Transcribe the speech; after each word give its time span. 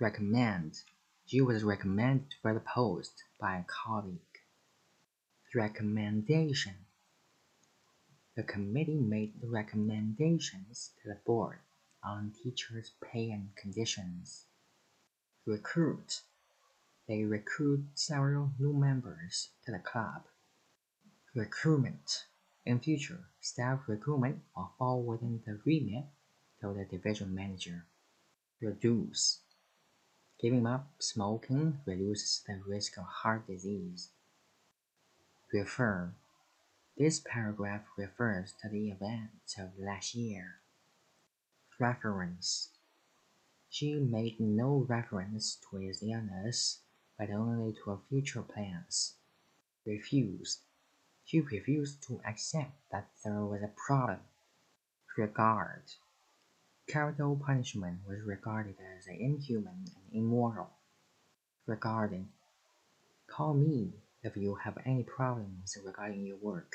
Recommend. 0.00 0.80
She 1.26 1.42
was 1.42 1.62
recommended 1.62 2.34
for 2.40 2.54
the 2.54 2.60
post 2.60 3.22
by 3.38 3.58
a 3.58 3.64
colleague. 3.64 4.16
Recommendation. 5.54 6.86
The 8.34 8.42
committee 8.42 8.98
made 8.98 9.34
recommendations 9.42 10.92
to 11.02 11.10
the 11.10 11.18
board 11.26 11.58
on 12.02 12.32
teachers' 12.42 12.92
pay 13.02 13.30
and 13.30 13.54
conditions. 13.56 14.46
Recruit. 15.44 16.22
They 17.06 17.24
recruit 17.24 17.84
several 17.92 18.52
new 18.58 18.72
members 18.72 19.50
to 19.66 19.72
the 19.72 19.80
club. 19.80 20.22
Recruitment. 21.34 22.24
In 22.64 22.80
future, 22.80 23.26
staff 23.42 23.80
recruitment 23.86 24.40
will 24.56 24.72
fall 24.78 25.02
within 25.02 25.42
the 25.44 25.60
remit 25.66 26.06
of 26.62 26.76
the 26.76 26.86
division 26.86 27.34
manager. 27.34 27.84
Reduce. 28.62 29.40
Giving 30.40 30.66
up 30.66 30.88
smoking 30.98 31.80
reduces 31.84 32.42
the 32.46 32.62
risk 32.66 32.96
of 32.96 33.04
heart 33.04 33.46
disease. 33.46 34.08
Refer. 35.52 36.14
This 36.96 37.20
paragraph 37.20 37.82
refers 37.98 38.54
to 38.62 38.70
the 38.70 38.88
events 38.88 39.58
of 39.58 39.78
last 39.78 40.14
year. 40.14 40.60
Reference. 41.78 42.70
She 43.68 43.94
made 43.96 44.40
no 44.40 44.86
reference 44.88 45.58
to 45.68 45.76
his 45.76 46.02
illness, 46.02 46.80
but 47.18 47.28
only 47.28 47.74
to 47.74 47.90
her 47.90 47.98
future 48.08 48.42
plans. 48.42 49.16
Refuse. 49.84 50.60
She 51.26 51.40
refused 51.40 52.02
to 52.04 52.22
accept 52.26 52.72
that 52.90 53.10
there 53.22 53.44
was 53.44 53.62
a 53.62 53.74
problem. 53.86 54.20
Regard. 55.18 55.82
Capital 56.90 57.36
punishment 57.46 58.00
was 58.04 58.20
regarded 58.26 58.74
as 58.96 59.06
inhuman 59.06 59.84
and 59.94 60.12
immoral. 60.12 60.70
Regarding. 61.64 62.30
Call 63.28 63.54
me 63.54 63.92
if 64.24 64.36
you 64.36 64.56
have 64.56 64.76
any 64.84 65.04
problems 65.04 65.78
regarding 65.84 66.26
your 66.26 66.38
work. 66.38 66.72